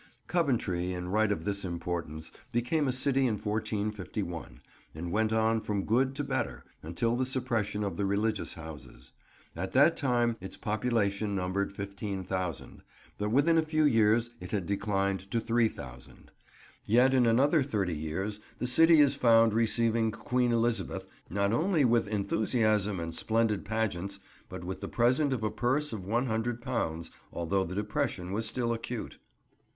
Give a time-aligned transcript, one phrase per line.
[0.25, 4.59] Coventry, in right of this importance, became a city in 1451,
[4.95, 9.11] and went on from good to better, until the suppression of the religious houses.
[9.55, 12.81] At that time its population numbered 15,000,
[13.19, 16.31] but within a few years it had declined to 3000.
[16.87, 22.07] Yet in another thirty years the city is found receiving Queen Elizabeth not only with
[22.07, 24.17] enthusiasm and splendid pageants,
[24.49, 29.19] but with the present of a purse of £100; although the depression was still acute.